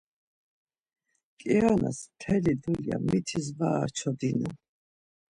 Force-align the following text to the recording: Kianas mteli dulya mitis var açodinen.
Kianas 1.37 1.97
mteli 2.09 2.53
dulya 2.61 2.97
mitis 3.07 3.47
var 3.57 3.81
açodinen. 3.85 4.57